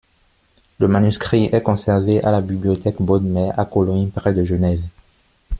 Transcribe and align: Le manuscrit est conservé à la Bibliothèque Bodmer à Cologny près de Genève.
Le 0.79 0.87
manuscrit 0.87 1.45
est 1.53 1.61
conservé 1.61 2.23
à 2.23 2.31
la 2.31 2.41
Bibliothèque 2.41 2.99
Bodmer 2.99 3.51
à 3.55 3.65
Cologny 3.65 4.07
près 4.07 4.33
de 4.33 4.43
Genève. 4.43 4.81